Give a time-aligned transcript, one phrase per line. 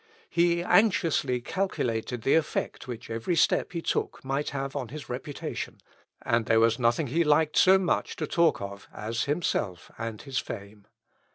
[0.31, 5.77] He anxiously calculated the effect which every step he took might have on his reputation,
[6.23, 10.39] and there was nothing he liked so much to talk of as himself and his
[10.39, 10.87] fame.